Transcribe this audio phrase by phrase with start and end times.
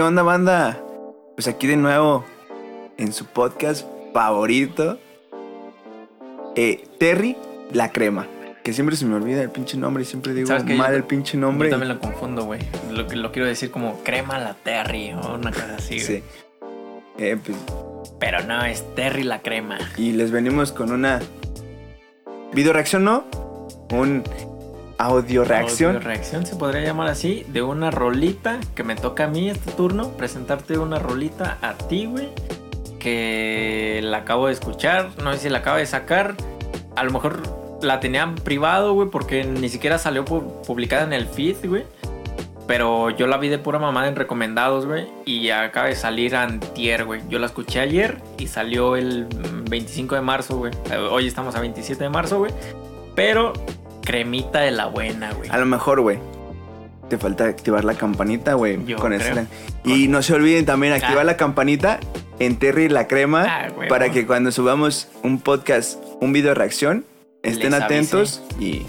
[0.00, 0.82] ¿qué onda, banda?
[1.36, 2.24] Pues aquí de nuevo
[2.96, 4.98] en su podcast favorito,
[6.56, 7.36] eh, Terry
[7.74, 8.26] la crema.
[8.64, 11.34] Que siempre se me olvida el pinche nombre y siempre digo mal Yo- el pinche
[11.34, 11.68] Yo nombre.
[11.68, 12.62] también lo confundo, güey.
[12.90, 16.06] Lo, lo quiero decir como crema la Terry o una cosa así, güey.
[16.06, 16.22] Sí.
[17.18, 17.58] Eh, pues,
[18.18, 19.76] Pero no, es Terry la crema.
[19.98, 21.20] y les venimos con una
[22.54, 23.24] video reacción, ¿no?
[23.92, 24.24] Un
[25.00, 25.96] audio reacción.
[25.96, 29.72] Audio reacción se podría llamar así, de una rolita que me toca a mí este
[29.72, 32.28] turno, presentarte una rolita a ti, güey,
[32.98, 36.34] que la acabo de escuchar, no sé si la acabo de sacar,
[36.96, 37.40] a lo mejor
[37.82, 41.84] la tenían privado, güey, porque ni siquiera salió pu- publicada en el feed, güey.
[42.66, 45.08] Pero yo la vi de pura mamada en recomendados, güey.
[45.24, 47.20] Y acaba de salir antier, güey.
[47.28, 50.72] Yo la escuché ayer y salió el mm, 25 de marzo, güey.
[50.92, 52.52] Eh, Hoy estamos a 27 de marzo, güey.
[53.16, 53.54] Pero
[54.10, 55.48] cremita de la buena, güey.
[55.50, 56.18] A lo mejor, güey.
[57.08, 58.76] Te falta activar la campanita, güey.
[58.94, 59.20] Con creo.
[59.20, 59.46] ese-
[59.84, 61.24] Y no se olviden también activar Ah.
[61.24, 61.98] la campanita
[62.38, 64.20] en Terry la crema Ah, güey, para güey.
[64.20, 67.04] que cuando subamos un podcast, un video reacción,
[67.42, 68.82] estén Les atentos y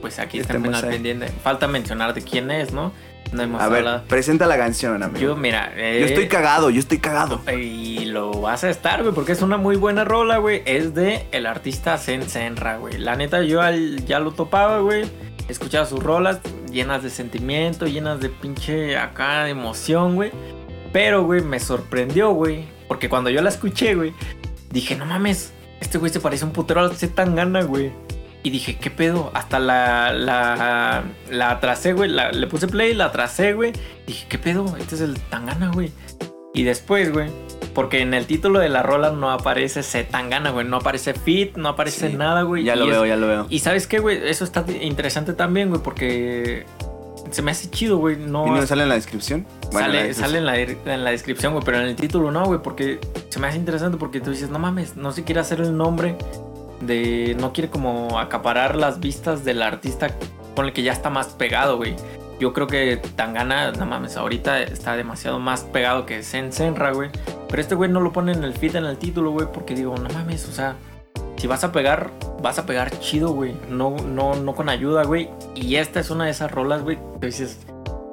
[0.00, 0.94] Pues aquí Estemos estamos al ahí.
[0.96, 1.26] pendiente.
[1.44, 2.90] Falta mencionar de quién es, ¿no?
[3.32, 4.04] No hemos a ver, hablado.
[4.08, 5.20] presenta la canción, amigo.
[5.20, 5.72] Yo, mira.
[5.76, 7.40] eh, Yo estoy cagado, yo estoy cagado.
[7.52, 10.62] Y lo vas a estar, güey, porque es una muy buena rola, güey.
[10.66, 12.98] Es de el artista Zen Senra, güey.
[12.98, 15.04] La neta, yo al- ya lo topaba, güey.
[15.48, 16.40] Escuchaba sus rolas
[16.72, 20.32] llenas de sentimiento, llenas de pinche acá de emoción, güey.
[20.92, 22.64] Pero, güey, me sorprendió, güey.
[22.88, 24.12] Porque cuando yo la escuché, güey,
[24.72, 27.92] dije, no mames, este güey se parece un putero al Z Tangana, güey.
[28.42, 29.30] Y dije, ¿qué pedo?
[29.34, 32.08] Hasta la, la, la atrasé, güey.
[32.10, 33.72] La- le puse play, la atrasé, güey.
[34.06, 34.76] Dije, ¿qué pedo?
[34.78, 35.92] Este es el Tangana, güey.
[36.54, 37.28] Y después, güey,
[37.74, 40.66] porque en el título de la rola no aparece Z Tangana, güey.
[40.66, 42.16] No aparece Fit, no aparece Sí.
[42.16, 42.64] nada, güey.
[42.64, 43.46] Ya Y lo es- veo, ya lo veo.
[43.50, 46.64] Y sabes qué, güey, eso está interesante también, güey, porque
[47.30, 48.16] se me hace chido, güey.
[48.16, 49.46] No, ¿Y no sale en la descripción?
[49.70, 52.44] Bueno, sale, la sale en, la, en la descripción, güey, pero en el título no,
[52.46, 52.98] güey, porque
[53.28, 56.16] se me hace interesante porque tú dices, no mames, no se quiere hacer el nombre
[56.80, 57.36] de.
[57.38, 60.08] No quiere como acaparar las vistas del artista
[60.54, 61.96] con el que ya está más pegado, güey.
[62.38, 67.10] Yo creo que Tangana, no mames, ahorita está demasiado más pegado que Zen Senra, güey.
[67.48, 69.94] Pero este güey no lo pone en el feed, en el título, güey, porque digo,
[69.96, 70.76] no mames, o sea,
[71.36, 72.10] si vas a pegar,
[72.42, 73.54] vas a pegar chido, güey.
[73.68, 75.28] No, no, no con ayuda, güey.
[75.54, 77.58] Y esta es una de esas rolas, güey, que dices,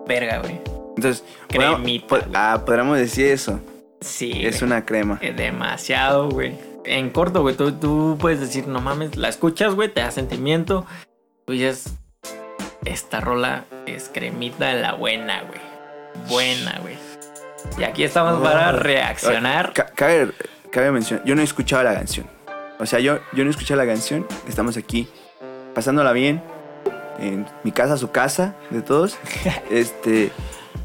[0.08, 0.60] verga, güey.
[0.98, 2.22] Entonces, Cremita, güey.
[2.34, 3.62] ah, podríamos decir eso.
[4.02, 4.32] Sí.
[4.46, 4.72] Es güey.
[4.72, 5.20] una crema.
[5.36, 6.54] Demasiado, güey.
[6.88, 10.86] En corto, güey, tú, tú puedes decir, no mames, la escuchas, güey, te da sentimiento.
[11.46, 11.94] Tú dices,
[12.86, 15.59] esta rola es cremita de la buena, güey.
[16.30, 16.96] Buena, güey.
[17.78, 19.74] Y aquí estamos para reaccionar.
[19.74, 20.31] Ca- Cabe,
[20.72, 22.25] cabe mencionar, yo no he escuchado la canción.
[22.80, 24.25] O sea, yo, yo no he escuchado la canción.
[24.48, 25.08] Estamos aquí
[25.74, 26.42] pasándola bien.
[27.19, 29.18] En mi casa, su casa, de todos.
[29.72, 30.31] este.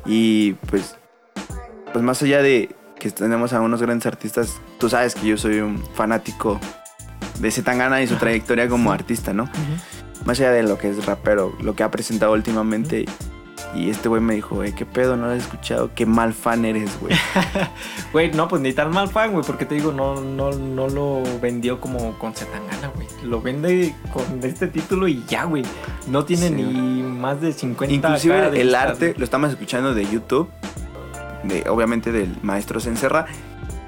[0.07, 0.97] Y pues.
[1.93, 5.59] Pues más allá de que tenemos a unos grandes artistas, tú sabes que yo soy
[5.59, 6.61] un fanático
[7.41, 9.49] de Zetangana y su trayectoria como artista, ¿no?
[10.25, 13.07] Más allá de lo que es rapero, lo que ha presentado últimamente.
[13.75, 15.17] Y este güey me dijo, güey, ¿qué pedo?
[15.17, 15.91] ¿No lo has escuchado?
[15.95, 17.17] Qué mal fan eres, güey.
[18.13, 21.23] Güey, no, pues ni tan mal fan, güey, porque te digo, no, no, no lo
[21.41, 23.09] vendió como con Zetangana, güey.
[23.25, 25.65] Lo vende con este título y ya, güey.
[26.09, 26.55] No tiene Sí.
[26.55, 30.51] ni más de 50 Inclusive el vistas, arte lo estamos escuchando de YouTube,
[31.45, 33.27] de, obviamente del maestro Sencerra,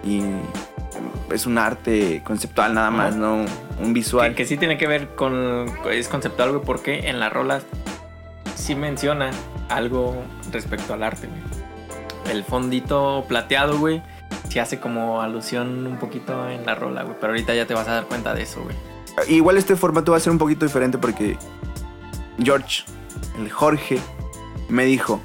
[0.04, 0.22] y
[1.30, 3.44] es un arte conceptual nada más, no
[3.80, 4.30] un visual.
[4.30, 5.66] Que, que sí tiene que ver con.
[5.90, 7.60] Es conceptual, güey, porque en la rola
[8.54, 9.30] sí menciona
[9.68, 10.14] algo
[10.52, 11.40] respecto al arte, güey.
[12.30, 14.02] El fondito plateado, güey,
[14.48, 17.16] sí hace como alusión un poquito en la rola, güey.
[17.20, 18.76] Pero ahorita ya te vas a dar cuenta de eso, güey.
[19.28, 21.36] Igual este formato va a ser un poquito diferente porque
[22.42, 22.84] George,
[23.38, 23.98] el Jorge,
[24.68, 25.20] me dijo,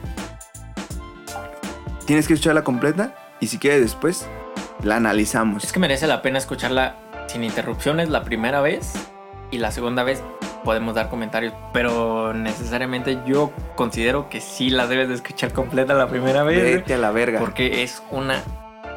[2.09, 4.27] tienes que escucharla completa y si quieres después
[4.81, 5.63] la analizamos.
[5.63, 6.95] Es que merece la pena escucharla
[7.27, 8.94] sin interrupciones la primera vez
[9.51, 10.23] y la segunda vez
[10.63, 16.07] podemos dar comentarios, pero necesariamente yo considero que sí la debes de escuchar completa la
[16.07, 16.77] primera vez.
[16.77, 17.39] Vete a la verga.
[17.39, 18.41] Porque es una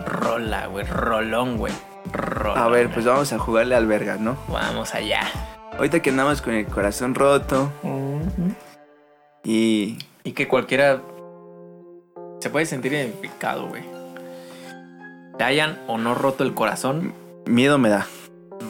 [0.07, 0.87] rola, güey.
[0.87, 1.75] Rolón, güey.
[2.13, 4.39] Rolón, A ver, pues vamos a jugarle al verga, ¿no?
[4.49, 5.21] Vamos allá.
[5.77, 7.71] Ahorita que andamos con el corazón roto
[9.45, 11.03] y Y que cualquiera
[12.43, 13.83] se puede sentir identificado, güey.
[15.39, 17.15] te hayan o no roto el corazón,
[17.47, 18.07] Miedo me da.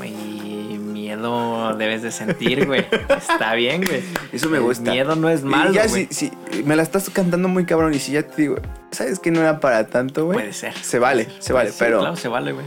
[0.04, 2.86] y miedo debes de sentir, güey.
[3.08, 4.02] Está bien, güey.
[4.32, 4.90] Eso me El gusta.
[4.90, 6.06] miedo no es Y malo, ya güey.
[6.10, 8.56] si, si me la estás cantando muy cabrón y si ya te digo,
[8.92, 10.38] ¿sabes que no era para tanto, güey?
[10.38, 10.74] Puede ser.
[10.74, 12.66] Se vale, se vale, pero, Claro, se vale, güey.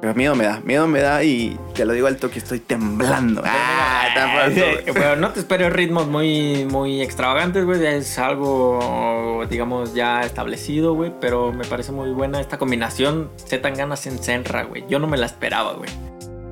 [0.00, 3.42] Pero miedo me da, miedo me da y te lo digo al toque, estoy temblando.
[3.44, 4.54] Ah, tan.
[4.94, 7.84] Pero no te esperes ritmos muy, muy extravagantes, güey.
[7.84, 11.12] Es algo, digamos, ya establecido, güey.
[11.20, 14.84] Pero me parece muy buena esta combinación Z ganas en Senra, güey.
[14.88, 15.90] Yo no me la esperaba, güey.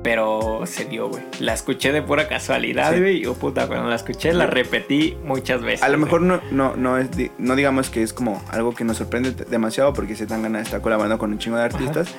[0.03, 1.23] Pero se dio, güey.
[1.39, 2.99] La escuché de pura casualidad, Sí.
[2.99, 3.21] güey.
[3.23, 5.83] Y oh, puta, cuando la escuché la repetí muchas veces.
[5.83, 8.97] A lo mejor no, no, no es no digamos que es como algo que nos
[8.97, 12.13] sorprende demasiado porque Zetangana está colaborando con un chingo de artistas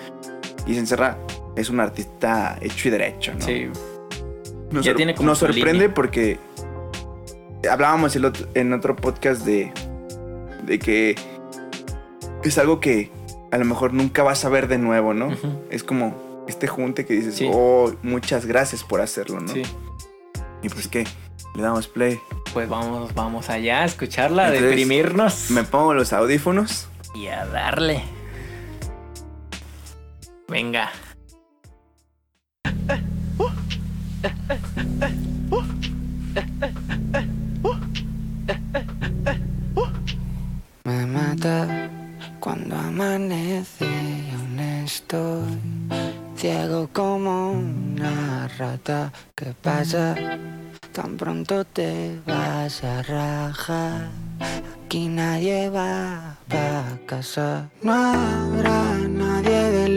[0.69, 1.19] y se encerra
[1.57, 3.41] es un artista hecho y derecho, ¿no?
[3.45, 3.69] Sí,
[4.71, 5.95] Nos, Ya tiene como nos sorprende línea.
[5.95, 6.39] porque
[7.71, 9.73] hablábamos el otro- en otro podcast de,
[10.65, 11.17] de que
[12.45, 13.11] es algo que
[13.51, 15.31] a lo mejor nunca vas a ver de nuevo, ¿no?
[15.71, 17.49] Es como este junte que dices, Sí.
[17.53, 19.53] oh, muchas gracias por hacerlo, ¿no?
[19.53, 19.63] sí.
[20.63, 21.05] Y pues que
[21.55, 22.19] le damos play.
[22.53, 26.89] Pues vamos, vamos allá a escucharla, a deprimirnos Me pongo los audífonos.
[27.15, 28.03] y a darle.
[30.49, 30.91] Venga.
[40.85, 41.91] Me mata
[42.41, 45.59] cuando amanece y aún estoy
[46.35, 49.13] ciego como una rata.
[49.35, 50.15] ¿Qué pasa?
[50.93, 54.09] Tan pronto te vas a rajar.
[54.87, 57.69] Aquí nadie va pa' casa.
[57.83, 59.88] No habrá nadie de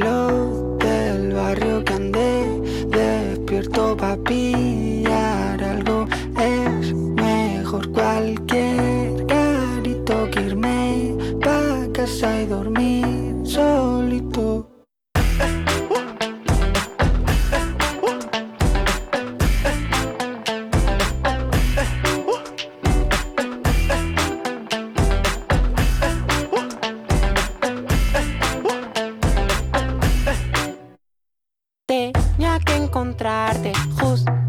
[33.12, 33.74] encontrarte.
[34.00, 34.41] Justo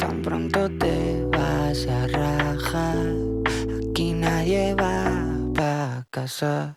[0.00, 2.96] Tan pronto te vas a rajar.
[3.90, 5.04] Aquí nadie va
[5.54, 6.74] pa' casa.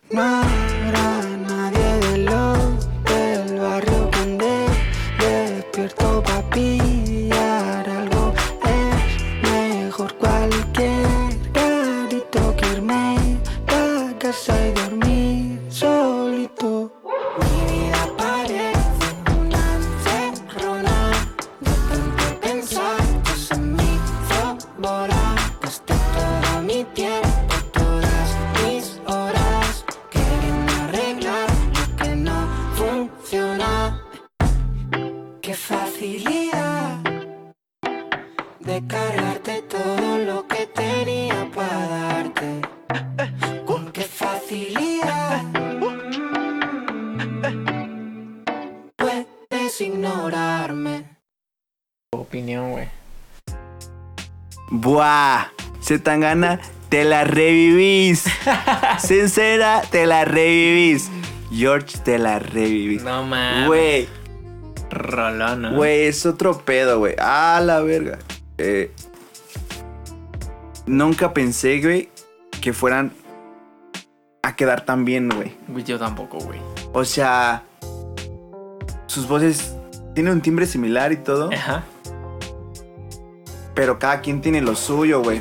[54.94, 55.48] Buah,
[55.82, 58.26] Zetangana, te la revivís.
[58.98, 61.10] Sincera, te la revivís.
[61.50, 63.02] George, te la revivís.
[63.02, 63.66] No mames.
[63.66, 64.08] Güey,
[64.90, 65.74] Rolón, ¿no?
[65.74, 67.16] güey, es otro pedo, güey.
[67.18, 68.20] Ah, la verga.
[68.58, 68.92] Eh,
[70.86, 72.08] nunca pensé, güey,
[72.60, 73.10] que fueran
[74.44, 75.28] a quedar tan bien.
[75.28, 76.60] Güey, Yo tampoco, güey.
[76.92, 77.64] O sea,
[79.06, 79.74] sus voces
[80.14, 81.82] tienen un timbre similar y todo, Ajá.
[83.74, 85.40] Pero cada quien tiene lo suyo, güey.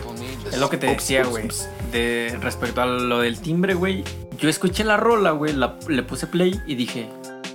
[0.52, 1.48] Es lo que te decía, güey.
[1.92, 4.04] De respecto a lo del timbre, güey.
[4.40, 5.56] Yo escuché la rola, güey.
[5.88, 7.10] Le puse play y dije,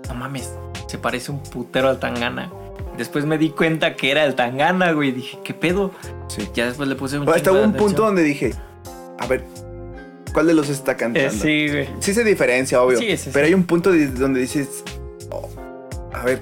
[0.08, 0.52] no mames,
[0.86, 2.50] se parece un putero al Tangana.
[2.96, 5.12] Después me di cuenta que era el Tangana, güey.
[5.12, 5.92] Dije, ¿qué pedo?
[6.28, 6.48] Sí.
[6.54, 8.54] Ya después le puse un Hasta hubo un punto donde dije,
[9.18, 9.44] a ver,
[10.32, 11.28] ¿cuál de los está cantando?
[11.28, 11.88] Eh, sí, güey.
[12.00, 12.98] Sí se diferencia, obvio.
[12.98, 14.82] Sí, sí, pero hay un punto de- donde dices,
[15.30, 15.48] oh,
[16.12, 16.40] a ver,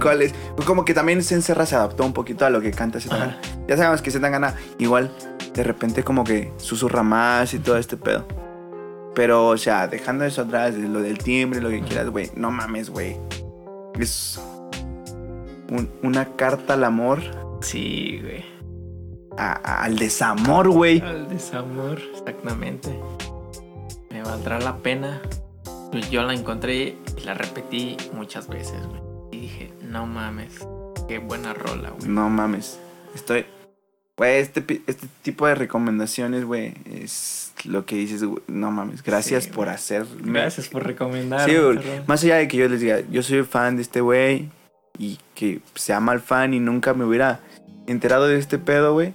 [0.00, 0.34] ¿cuál es?
[0.64, 3.38] Como que también se encerra, se adaptó un poquito a lo que canta Zetangana.
[3.70, 5.12] Ya sabemos que Zetangana igual
[5.54, 8.26] de repente como que susurra más y todo este pedo.
[9.14, 12.90] Pero, o sea, dejando eso atrás, lo del timbre, lo que quieras, güey, no mames,
[12.90, 13.16] güey.
[13.96, 14.40] Es
[15.70, 17.20] un- una carta al amor,
[17.60, 18.44] Sí, güey.
[19.38, 21.00] a- a- al desamor, güey.
[21.00, 22.88] Al desamor, exactamente.
[24.10, 25.22] Me valdrá la pena.
[25.92, 29.00] Pues Yo la encontré y la repetí muchas veces, güey.
[29.30, 30.66] Y dije, no mames,
[31.06, 32.08] qué buena rola, güey.
[32.08, 32.80] No mames.
[33.14, 33.44] Estoy.
[34.16, 39.02] Güey, este, pi- este tipo de recomendaciones, güey, es lo que dices, güey, no mames.
[39.02, 39.74] Gracias Sí, por güey.
[39.74, 40.06] hacer.
[40.22, 41.48] Gracias por recomendar.
[41.48, 41.56] Sí.
[42.06, 44.50] Más allá de que yo les diga, yo soy fan de este güey
[44.98, 47.40] y que sea mal fan y nunca me hubiera
[47.86, 49.14] enterado de este pedo, güey.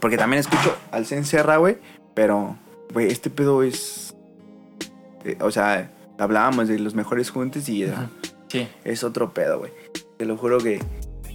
[0.00, 1.78] Porque también escucho al Serra, güey.
[2.14, 2.56] Pero,
[2.92, 4.14] güey, este pedo es.
[5.24, 7.86] eh, o sea, hablábamos de los mejores juntos y.
[8.48, 9.72] Sí, es otro pedo, güey.
[10.16, 10.80] Te lo juro que.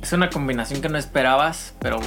[0.02, 2.00] Es una combinación que no esperabas, pero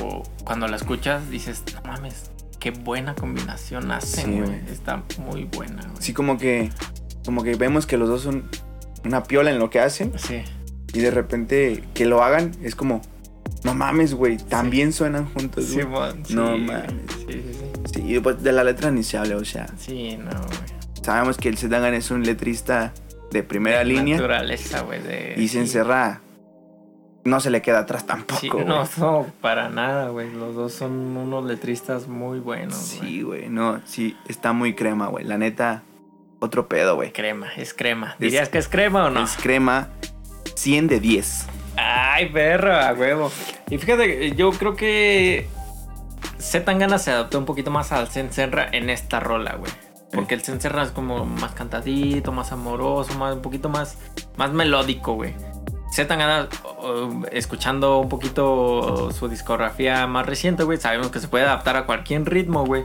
[0.45, 4.61] cuando la escuchas dices, no mames, qué buena combinación hacen, Sí, güey.
[4.71, 5.97] Está muy buena, güey.
[6.03, 6.71] Sí, como que.
[7.25, 8.49] Como que vemos que los dos son
[9.05, 10.13] una piola en lo que hacen.
[10.17, 10.43] Sí,
[10.93, 13.01] Y de repente que lo hagan es como.
[13.63, 14.37] No mames, güey.
[14.37, 15.85] También suenan juntos, güey.
[15.85, 16.93] Simón, No sí, mames.
[17.17, 17.93] Sí, sí, sí.
[17.95, 19.67] Sí, y pues de la letra ni se habla, o sea.
[19.79, 20.75] Sí, no, güey.
[21.03, 22.93] Sabemos que el Zetangana es un letrista
[23.31, 24.17] de primera línea.
[24.17, 25.03] Naturaleza, güey.
[25.03, 25.35] De...
[25.37, 26.21] Y se encerra.
[27.25, 28.41] No se le queda atrás tampoco.
[28.41, 30.31] Sí, no, no, para nada, güey.
[30.33, 33.11] Los dos son unos letristas muy buenos, güey.
[33.11, 33.49] Sí, güey.
[33.49, 35.25] No, sí, está muy crema, güey.
[35.25, 35.83] La neta,
[36.39, 37.13] otro pedo, güey.
[37.13, 38.17] Crema, es crema.
[38.19, 39.25] ¿Dirías que es crema o no?
[39.25, 39.89] Es crema
[40.55, 41.47] 100 de 10.
[41.77, 43.33] Ay, perro, a huevo.
[43.71, 45.49] Y fíjate, yo creo que
[46.39, 49.73] Zetangana se adaptó un poquito más al Senserra en esta rola, güey.
[50.13, 53.99] Porque el Senserra es como más cantadito, más amoroso, más, un poquito más,
[54.37, 55.35] más melódico, güey.
[55.95, 56.49] Zetangana,
[56.83, 61.87] uh, escuchando un poquito su discografía más reciente, güey, sabemos que se puede adaptar a
[61.87, 62.85] cualquier ritmo, güey.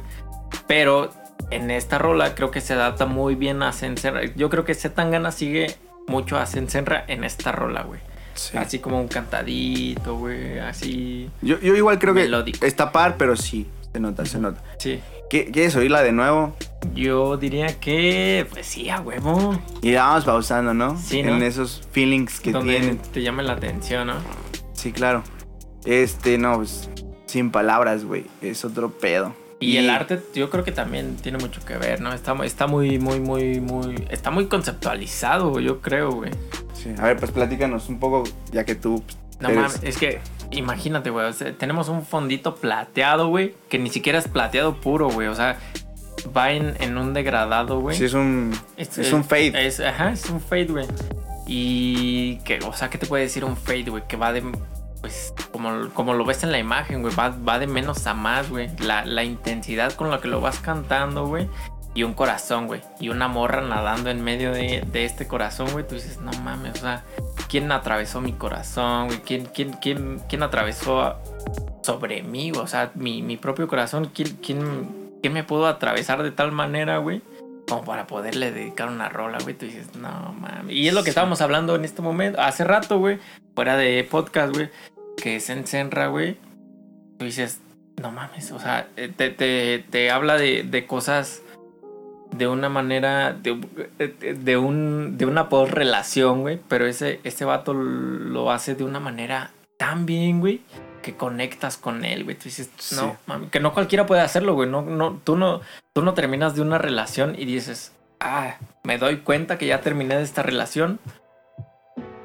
[0.67, 1.09] Pero
[1.51, 4.21] en esta rola creo que se adapta muy bien a Senserra.
[4.35, 5.75] Yo creo que Zetangana sigue
[6.07, 7.99] mucho a Senserra en esta rola, güey.
[8.57, 11.29] Así como un cantadito, güey, así.
[11.41, 12.59] Yo, yo igual creo Melódico.
[12.61, 14.61] que está par, pero sí, se nota, se nota.
[14.77, 15.01] Sí.
[15.29, 16.55] ¿Qué- ¿Quieres oírla de nuevo?
[16.93, 19.59] Yo diría que, pues sí, a huevo.
[19.81, 20.97] Y vamos pausando, ¿no?
[20.97, 21.35] Sí, ¿no?
[21.35, 22.97] En esos feelings que donde tienen.
[22.99, 24.13] te llame la atención, ¿no?
[24.73, 25.23] Sí, claro.
[25.85, 26.89] Este, no, pues,
[27.25, 28.25] sin palabras, güey.
[28.41, 29.33] Es otro pedo.
[29.61, 32.13] Y, el arte, yo creo que también tiene mucho que ver, ¿no?
[32.13, 34.05] Está, está muy, muy, muy, muy.
[34.09, 36.31] Está muy conceptualizado, yo creo, güey.
[36.73, 36.91] Sí.
[36.97, 39.03] A ver, pues platícanos un poco, ya que tú.
[39.05, 40.21] pues, No eres- mames, es que
[40.51, 41.25] imagínate, güey.
[41.25, 45.27] o sea, tenemos un fondito plateado, güey, que ni siquiera es plateado puro, güey.
[45.27, 45.59] O sea,
[46.35, 47.95] va en, en un degradado, güey.
[47.95, 48.57] Sí, es un.
[48.77, 49.67] Es, Es un fade.
[49.67, 50.85] Es, ajá, es un fade, güey.
[51.47, 54.03] Y que, o sea, ¿qué te puede decir un fade, güey?
[54.07, 54.43] Que va de,
[55.01, 58.49] pues, como, como lo ves en la imagen, güey, va, va de menos a más,
[58.49, 58.69] güey.
[58.79, 61.47] La, la intensidad con la que lo vas cantando, güey.
[61.95, 62.81] Y un corazón, güey.
[62.99, 65.87] Y una morra nadando en medio de, de este corazón, güey.
[65.87, 67.03] Tú dices, no mames, o sea,
[67.47, 69.19] ¿quién atravesó mi corazón, güey?
[69.21, 71.15] ¿Quién, quién, quién, quién atravesó
[71.81, 72.61] sobre mí, güey?
[72.61, 76.97] O sea, mi, mi propio corazón, ¿quién, quién, quién me pudo atravesar de tal manera,
[76.97, 77.21] güey?
[77.69, 79.55] como para poderle dedicar una rola, güey.
[79.55, 80.75] Tú dices, no mames.
[80.75, 83.19] Y es lo que estábamos hablando en este momento, hace rato, güey,
[83.55, 84.69] fuera de podcast, güey,
[85.15, 86.37] que es en Senra, güey.
[87.17, 87.61] Tú dices,
[88.01, 91.43] no mames, o sea, eh, te, te, te habla de, de cosas
[92.35, 93.59] de una manera, de,
[94.35, 99.51] de, un, de una post-relación, güey, pero ese, ese vato lo hace de una manera
[99.77, 100.61] tan bien, güey,
[101.01, 102.35] que conectas con él, güey.
[102.37, 103.17] Tú dices, no, Sí.
[103.25, 104.69] mami, que no cualquiera puede hacerlo, güey.
[104.69, 105.61] No, no, tú no,
[105.93, 110.15] tú no terminas de una relación y dices, ah, me doy cuenta que ya terminé
[110.17, 110.99] de esta relación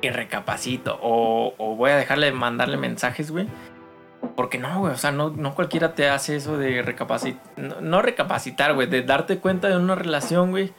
[0.02, 0.98] y recapacito.
[1.02, 3.48] O, o voy a dejarle de mandarle mensajes, güey.
[4.36, 8.00] Porque no, güey, o sea, no, no cualquiera te hace eso de recapacitar, no, no
[8.02, 10.72] recapacitar, güey, de darte cuenta de una relación, güey,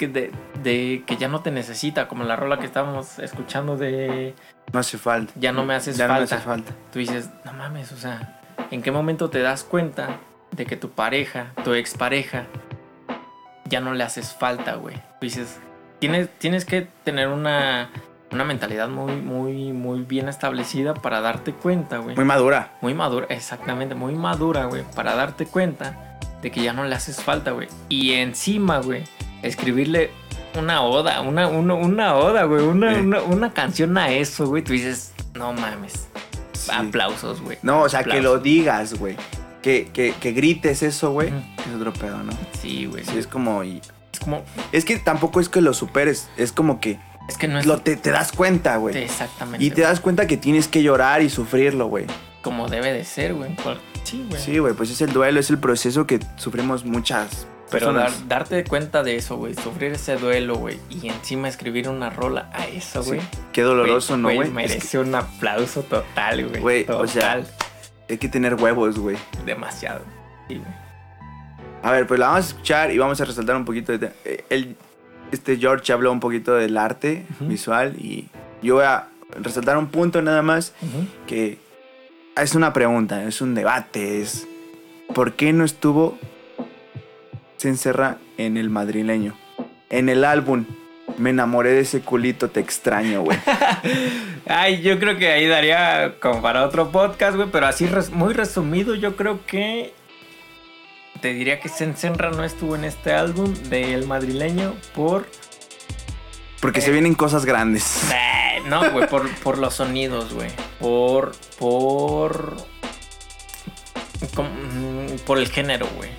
[0.00, 4.34] que, de, de que ya no te necesita, como la rola que estábamos escuchando de
[4.72, 5.30] No hace falta.
[5.36, 6.36] ya no me haces Ya no me falta.
[6.36, 6.72] hace falta.
[6.92, 8.40] Tú dices, no mames, o sea,
[8.70, 10.16] ¿en qué momento te das cuenta
[10.52, 12.46] de que tu pareja, tu expareja,
[13.66, 14.96] ya no le haces falta, güey?
[14.96, 15.60] Tú dices,
[15.98, 17.90] tienes, tienes que tener una,
[18.32, 22.16] una mentalidad muy, muy, muy bien establecida para darte cuenta, güey.
[22.16, 22.72] Muy madura.
[22.80, 27.22] Muy madura, exactamente, muy madura, güey, para darte cuenta de que ya no le haces
[27.22, 27.68] falta, güey.
[27.90, 29.04] Y encima, güey,
[29.42, 30.10] escribirle
[30.58, 34.62] una oda, una, una, una oda, güey, una, una, una canción a eso, güey.
[34.62, 36.08] Tú dices, no mames.
[36.52, 36.70] Sí.
[36.72, 37.58] Aplausos, güey.
[37.62, 39.16] No, o sea, que lo digas, güey.
[39.62, 41.28] Que, que, que grites eso, güey.
[41.28, 42.32] Es otro pedo, ¿no?
[42.60, 43.04] Sí, güey.
[43.04, 43.62] Sí, es como...
[43.64, 43.80] y-
[44.12, 44.42] Es como,
[44.72, 46.28] Es que tampoco es que lo superes.
[46.36, 48.96] Es como que es que no es lo, te, te das cuenta, güey.
[49.04, 52.06] exactamente Y te das cuenta que tienes que llorar y sufrirlo, güey.
[52.42, 53.54] como debe de ser, güey.
[54.02, 54.42] Sí, güey.
[54.42, 58.64] Sí, güey, pues es el duelo, es el proceso que sufrimos muchas Pero dar- darte
[58.64, 63.02] cuenta de eso, güey, sufrir ese duelo, güey, y encima escribir una rola a eso,
[63.02, 63.10] Sí.
[63.10, 63.20] güey.
[63.52, 64.48] Qué doloroso, ¿no, Güey?
[64.48, 66.60] Es, Merece un aplauso total, güey.
[66.60, 67.40] Güey, o sea-
[68.08, 69.16] hay que tener huevos, güey.
[69.46, 70.00] demasiado.
[70.48, 70.70] Sí, güey.
[71.82, 74.12] A ver, pues la vamos a escuchar y vamos a resaltar un poquito de...
[74.24, 74.76] eh, El,
[75.32, 78.28] este George habló un poquito del arte visual y
[78.62, 79.06] yo voy a
[79.40, 80.74] resaltar un punto nada más
[81.26, 81.58] que
[82.36, 84.46] es una pregunta, es un debate, es
[85.14, 86.18] ¿por qué no estuvo
[87.60, 89.36] se encerra en el madrileño?
[89.90, 90.64] En el álbum
[91.18, 93.38] me enamoré de ese culito, te extraño, güey.
[94.46, 98.32] Ay, yo creo que ahí daría como para otro podcast, güey, pero así res- muy
[98.32, 99.92] resumido, yo creo que
[101.20, 105.26] te diría que Sensenra no estuvo en este álbum del madrileño por
[106.62, 108.10] Porque se vienen cosas grandes.
[108.10, 110.48] Eh, no, güey, por, por los sonidos, güey.
[110.78, 111.32] Por.
[111.58, 112.56] Por.
[114.36, 116.10] mm, por el género, güey.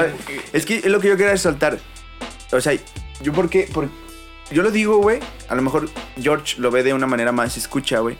[0.00, 0.14] ¿Sabes?
[0.52, 1.78] Es que es lo que yo quería resaltar.
[2.52, 2.72] O sea,
[3.22, 3.88] yo porque, por,
[4.50, 5.20] yo lo digo, güey.
[5.48, 5.88] A lo mejor
[6.20, 8.16] George lo ve de una manera más escucha, güey.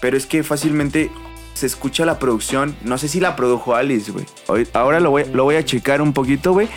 [0.00, 1.10] Pero es que fácilmente
[1.54, 2.76] se escucha la producción.
[2.82, 4.26] No sé si la produjo Alice, güey.
[4.46, 6.68] Hoy- Ahora lo voy, lo voy a checar un poquito, güey.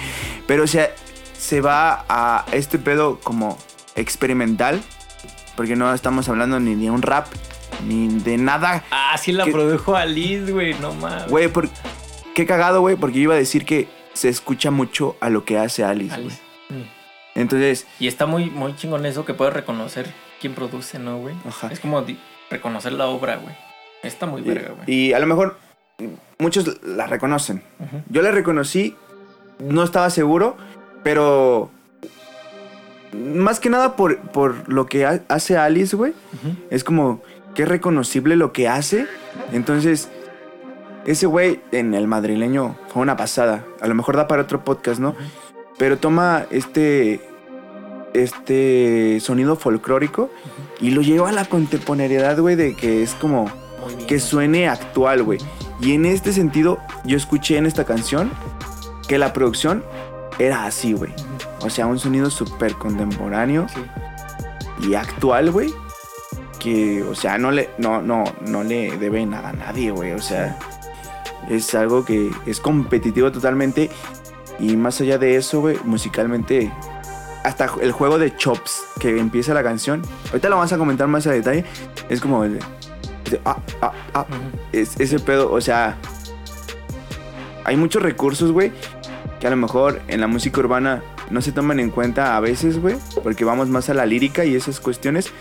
[0.47, 0.89] Pero o sea,
[1.37, 3.57] se va a este pedo como
[3.95, 4.81] experimental.
[5.55, 7.27] Porque no estamos hablando ni de un rap,
[7.85, 8.83] ni de nada.
[8.91, 11.27] Ah, sí la produjo Alice, güey, no mames.
[11.27, 11.67] Güey, por...
[12.33, 12.95] qué cagado, güey.
[12.95, 16.35] Porque yo iba a decir que se escucha mucho a lo que hace Alice, güey.
[16.69, 16.83] Mm.
[17.35, 20.07] Entonces, Y está muy, muy chingón eso que puedes reconocer
[20.41, 21.35] quién produce, ¿no, güey?
[21.47, 21.69] Ajá.
[21.71, 22.03] Es como
[22.49, 23.55] reconocer la obra, güey.
[24.03, 24.83] Está muy verga, güey.
[24.93, 25.57] Y, a lo mejor
[26.37, 27.63] muchos la reconocen.
[28.09, 28.95] Yo la reconocí,
[29.59, 30.57] no estaba seguro,
[31.03, 31.69] pero
[33.13, 36.13] más que nada por, por lo que ha- hace Alice, güey.
[36.69, 37.21] Es como
[37.55, 39.07] que es reconocible lo que hace.
[39.53, 40.09] Entonces,
[41.05, 43.65] ese güey en el madrileño fue una pasada.
[43.81, 45.15] A lo mejor da para otro podcast, ¿no?
[45.77, 47.21] Pero toma este
[48.13, 50.29] este sonido folclórico
[50.81, 53.49] y lo lleva a la contemporaneidad, güey, de que es como
[54.07, 55.39] que suene actual, güey.
[55.79, 58.31] Y en este sentido, yo escuché en esta canción
[59.07, 59.83] que la producción
[60.39, 61.13] era así, güey.
[61.61, 64.87] O sea, un sonido súper contemporáneo Sí.
[64.89, 65.73] y actual, güey.
[66.59, 70.11] Que, o sea, no le, no, no, no le debe nada a nadie, güey.
[70.11, 70.57] O sea,
[71.49, 73.89] es algo que es competitivo totalmente.
[74.59, 76.71] Y más allá de eso, güey, musicalmente,
[77.43, 81.25] hasta el juego de chops que empieza la canción, ahorita lo vamos a comentar más
[81.27, 81.65] a detalle,
[82.09, 82.59] es como el
[83.45, 84.25] ah, ah, ah,
[84.73, 85.97] es, ese pedo, o sea,
[87.63, 88.71] hay muchos recursos, güey,
[89.39, 92.81] que a lo mejor en la música urbana no se toman en cuenta a veces,
[92.81, 95.31] güey, porque vamos más a la lírica y esas cuestiones.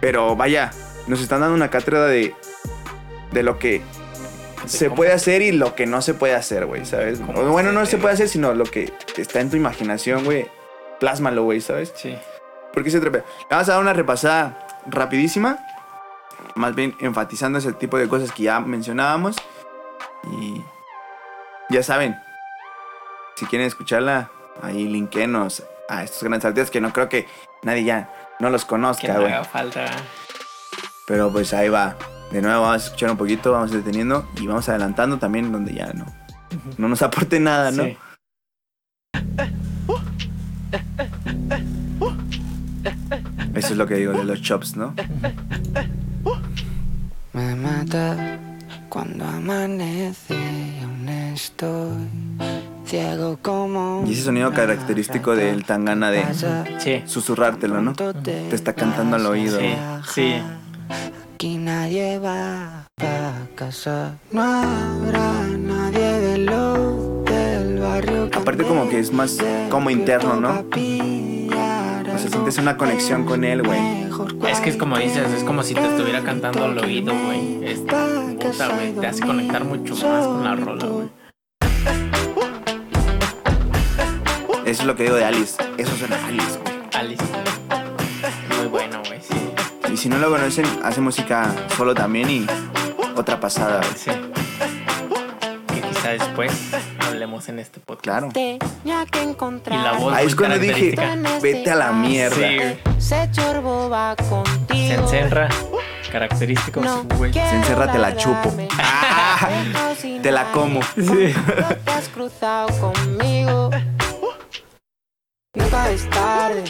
[0.00, 0.72] Pero vaya,
[1.06, 2.34] nos están dando una cátedra de,
[3.32, 3.82] de lo que
[4.78, 7.20] se cómo- puede hacer y lo que no se puede hacer, güey, ¿sabes?
[7.24, 10.48] Bueno, no se puede hacer, sino lo que está en tu imaginación, güey.
[10.98, 11.92] Plásmalo, güey, ¿sabes?
[11.96, 12.16] Sí.
[12.72, 13.24] ¿Por qué se trepea?
[13.50, 15.58] Vamos a dar una repasada rapidísima.
[16.54, 19.36] Más bien enfatizando ese tipo de cosas que ya mencionábamos.
[20.32, 20.62] Y
[21.70, 22.16] ya saben,
[23.36, 24.30] si quieren escucharla,
[24.62, 27.26] ahí linkenos a estos grandes artistas que no creo que
[27.62, 29.32] nadie ya no los conozca, no güey.
[29.32, 29.86] haga falta.
[31.06, 31.96] Pero pues ahí va.
[32.30, 35.92] De nuevo vamos a escuchar un poquito, vamos deteniendo y vamos adelantando también donde ya
[35.92, 36.06] no,
[36.78, 37.84] no nos aporte nada, ¿no?
[37.84, 37.96] Sí.
[43.54, 44.94] Eso es lo que digo de los chops, ¿no?
[47.32, 48.38] Me mata
[48.88, 52.08] cuando amanece y aún estoy
[52.84, 54.04] ciego como.
[54.06, 57.94] Y ese sonido característico del tangana de susurrártelo, ¿no?
[57.94, 59.58] Te está cantando al oído.
[59.58, 59.74] Sí,
[60.14, 60.42] sí.
[61.40, 64.18] Aquí nadie va pa' casa.
[64.30, 68.28] No habrá nadie de los del barrio.
[68.36, 69.38] Aparte como que es más
[69.70, 70.50] como interno, ¿no?
[70.60, 73.80] O sea, sientes una conexión con él, güey.
[74.50, 77.64] Es que es como dices, es como si te estuviera cantando al oído, güey.
[77.64, 78.92] Es puta, güey.
[78.96, 81.08] Te hace conectar mucho más con la rola, güey.
[84.66, 85.56] Eso es lo que digo de Alice.
[85.78, 86.74] Eso suena a Alice, güey.
[86.92, 87.29] Alice.
[90.00, 92.46] Si no lo conocen, hace música solo también y
[93.16, 93.82] otra pasada.
[93.94, 94.10] Sí.
[95.74, 96.50] Que quizá después
[97.06, 98.02] hablemos en este podcast.
[98.04, 98.28] Claro.
[98.32, 99.78] Tenía que encontrar.
[99.78, 101.40] Y la voz Ahí es cuando dije, característica.
[101.42, 102.48] vete a la mierda.
[102.96, 104.88] Se chorbo va contigo.
[104.88, 105.50] Se encerra.
[106.10, 107.34] Característico, No güey.
[107.34, 108.54] Se encerra, te la chupo.
[108.78, 109.50] Ah,
[110.22, 110.82] te la como.
[110.82, 111.34] Sí.
[111.36, 113.68] No te has cruzado conmigo.
[115.54, 116.64] Nunca es tarde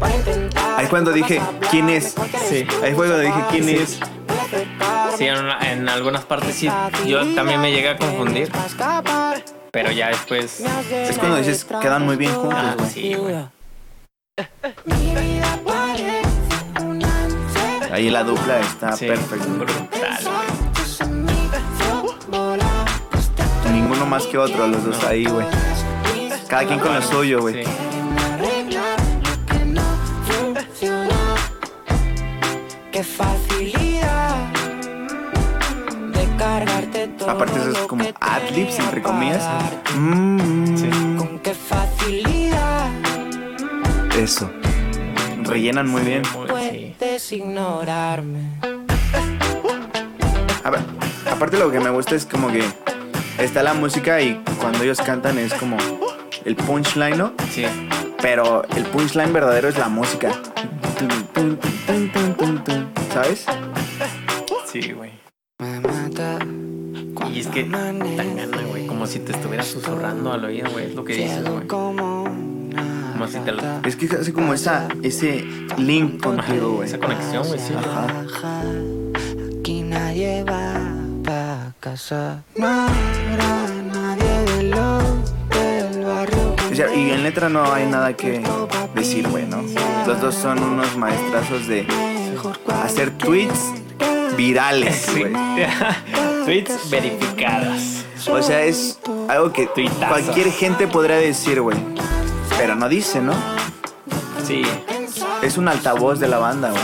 [0.00, 0.61] para intentar.
[0.76, 2.14] Ahí cuando dije, ¿quién es?
[2.48, 2.66] Sí.
[2.82, 3.98] Ahí fue cuando dije, ¿quién es?
[5.16, 6.68] Sí, en, en algunas partes sí.
[7.06, 8.50] Yo también me llegué a confundir.
[9.70, 10.60] Pero ya después.
[10.92, 12.90] Es cuando dices, quedan muy bien juntos, Ah, güey.
[12.90, 13.36] sí, güey.
[17.90, 19.46] Ahí la dupla está Sí, perfecta.
[19.46, 20.62] brutal, güey.
[23.72, 25.46] Ninguno más que otro, los dos ahí, güey.
[26.48, 27.64] Cada quien con lo suyo, güey.
[27.64, 27.70] Sí.
[33.02, 34.36] Qué facilidad
[36.12, 37.30] de cargarte todo.
[37.30, 39.42] Aparte eso es como adlibs, entre comillas.
[39.96, 40.88] Mm, Sí.
[41.18, 42.90] Con qué facilidad
[44.16, 44.48] Eso.
[45.42, 46.24] Rellenan muy bien.
[46.24, 46.94] Sí.
[46.96, 48.38] puedes ignorarme.
[50.62, 50.80] A ver,
[51.28, 52.62] aparte lo que me gusta es como que
[53.38, 55.76] está la música y cuando ellos cantan es como
[56.44, 57.32] el punchline, ¿no?
[57.50, 57.66] Sí.
[58.20, 60.30] Pero el punchline verdadero es la música.
[63.12, 63.44] ¿Sabes?
[64.66, 65.12] Sí, güey.
[67.30, 68.86] Y es que tan gana, güey.
[68.86, 70.86] Como si te estuviera susurrando al oído, güey.
[70.86, 71.66] Es lo que dices, güey.
[71.66, 72.26] como
[73.30, 73.62] si te lo-.
[73.84, 75.44] Es que hace como esa, ese
[75.76, 76.88] link contigo, güey.
[76.88, 77.74] Esa conexión, güey, sí.
[77.76, 78.06] Ajá.
[78.06, 78.62] Baja,
[79.60, 80.72] Aquí nadie va
[81.22, 82.42] pa' casa.
[82.56, 86.56] No habrá nadie de los del barrio.
[86.56, 88.42] que O sea, y en letra no hay nada que
[88.94, 89.62] decir, güey, ¿no?
[90.06, 91.86] Los dos son unos maestrazos de
[92.82, 93.72] hacer tweets
[94.36, 95.24] virales, Sí.
[96.44, 98.04] Tweets verificadas.
[98.28, 100.08] O sea, es algo que Tuitazos.
[100.08, 101.76] cualquier gente podría decir, güey.
[102.58, 103.32] Pero no dice, ¿no?
[104.44, 104.62] Sí.
[105.42, 106.82] Es un altavoz de la banda, güey.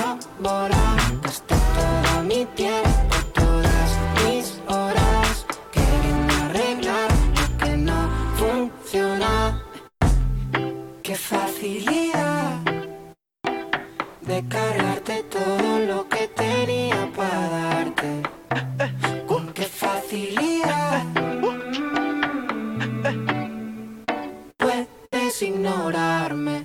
[24.56, 26.64] Puedes ignorarme.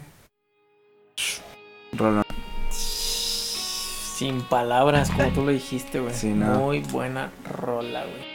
[1.93, 2.23] Rola.
[2.69, 6.13] Sin palabras, como tú lo dijiste, güey.
[6.13, 6.59] Sí, no.
[6.59, 8.33] Muy buena rola, güey.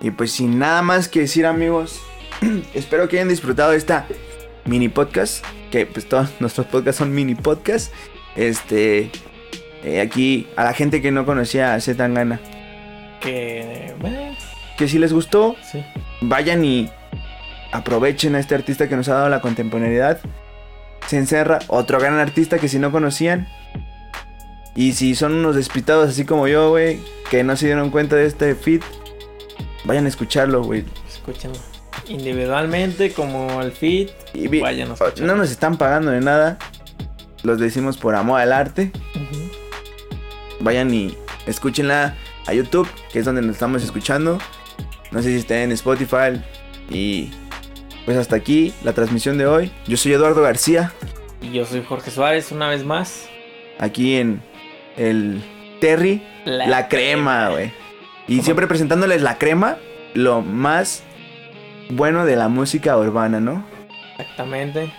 [0.00, 2.00] Y pues sin nada más que decir, amigos,
[2.74, 4.06] espero que hayan disfrutado de esta
[4.64, 5.44] mini podcast.
[5.70, 7.92] Que pues todos nuestros podcasts son mini podcasts.
[8.36, 9.10] Este.
[9.82, 12.40] eh, aquí a la gente que no conocía a Zetangana.
[13.20, 13.94] Que.
[14.00, 14.36] bueno,
[14.78, 15.84] Que si les gustó, sí.
[16.20, 16.90] Vayan y
[17.72, 20.20] aprovechen a este artista que nos ha dado la contemporaneidad.
[21.06, 23.48] Se encerra otro gran artista que si no conocían.
[24.74, 27.00] Y si son unos despistados así como yo, güey,
[27.30, 28.82] que no se dieron cuenta de este feed,
[29.84, 30.84] vayan a escucharlo, güey.
[31.08, 31.58] Escúchenlo.
[32.08, 34.10] Individualmente, como el feed.
[34.34, 35.26] Y vi- Vayan a escucharlo.
[35.26, 36.58] no nos están pagando de nada.
[37.42, 38.92] Los decimos por amor al arte.
[40.60, 42.14] Vayan y escúchenla
[42.46, 44.38] a YouTube, que es donde nos estamos escuchando.
[45.10, 46.42] No sé si estén en Spotify.
[46.90, 47.30] Y
[48.04, 49.72] pues hasta aquí la transmisión de hoy.
[49.86, 50.92] Yo soy Eduardo García,
[51.40, 53.28] Y yo soy Jorge Suárez, una vez más.
[53.78, 54.42] aquí en
[54.96, 55.42] el
[55.80, 57.72] Terry, la, crema, güey.
[58.26, 58.44] Y ¿Cómo?
[58.44, 59.76] siempre presentándoles la crema,
[60.14, 61.02] lo más
[61.90, 63.64] bueno de la música urbana, ¿no?
[64.18, 64.92] Exactamente.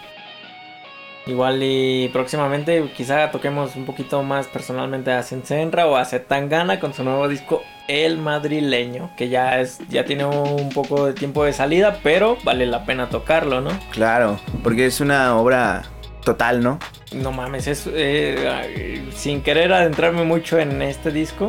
[1.26, 6.94] Igual y próximamente quizá toquemos un poquito más personalmente a Sensenra o a Zetangana con
[6.94, 11.54] su nuevo disco El Madrileño, que ya es ya tiene un poco de tiempo de
[11.54, 13.72] salida, pero vale la pena tocarlo, ¿no?
[13.92, 15.84] Claro, porque es una obra
[16.24, 16.78] total, ¿no?
[17.12, 21.48] No mames, es eh, sin querer adentrarme mucho en este disco,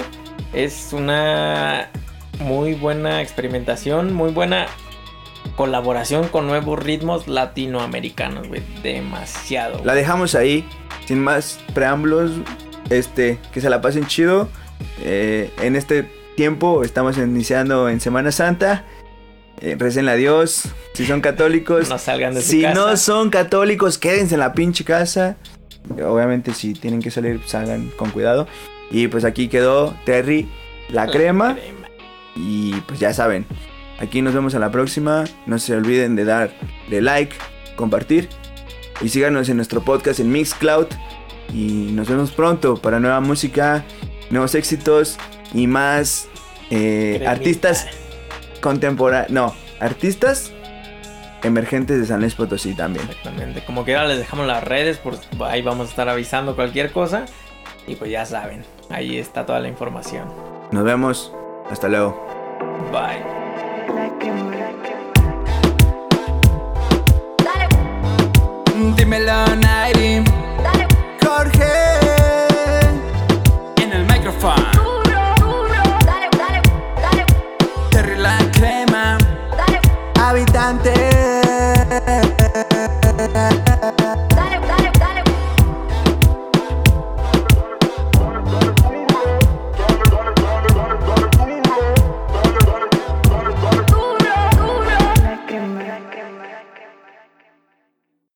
[0.55, 1.91] es una
[2.41, 4.67] muy buena experimentación, muy buena
[5.57, 9.85] colaboración con nuevos ritmos latinoamericanos, güey, demasiado.
[9.85, 10.67] La dejamos ahí,
[11.07, 12.31] sin más preámbulos.
[12.89, 14.49] Este, que se la pasen chido.
[15.03, 18.87] Eh, en este tiempo estamos iniciando en Semana Santa.
[19.61, 20.63] Eh, recenle a Dios.
[20.95, 21.91] Si son católicos.
[21.91, 22.75] No salgan de su si casa.
[22.75, 25.37] no son católicos, quédense en la pinche casa.
[26.03, 28.47] Obviamente, si tienen que salir, salgan con cuidado.
[28.91, 30.49] Y pues aquí quedó Terry,
[30.89, 31.57] la, crema.
[31.57, 31.89] crema.
[32.37, 33.45] Y pues ya saben,
[33.99, 35.25] aquí nos vemos a la próxima.
[35.45, 37.37] No se olviden de darle like,
[37.77, 38.31] compartir.
[39.03, 40.87] Y síganos en nuestro podcast en Mixcloud.
[41.53, 43.85] Y nos vemos pronto para nueva música,
[44.31, 45.19] nuevos éxitos
[45.53, 46.30] y más
[46.71, 47.87] eh, artistas
[48.61, 49.31] contemporáneos.
[49.31, 50.53] No, artistas
[51.43, 53.07] emergentes de San Luis Potosí también.
[53.09, 53.65] Exactamente.
[53.65, 57.27] Como quiera les dejamos las redes, por ahí vamos a estar avisando cualquier cosa.
[57.87, 60.29] Y pues ya saben, ahí está toda la información.
[60.71, 61.33] Nos vemos.
[61.71, 62.27] Hasta luego.
[62.93, 63.40] Bye.